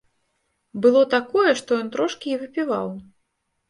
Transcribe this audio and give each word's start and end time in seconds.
Было 0.85 1.03
такое, 1.15 1.51
што 1.61 1.71
ён 1.85 1.95
трошкі 1.99 2.27
і 2.37 2.43
выпіваў. 2.45 2.87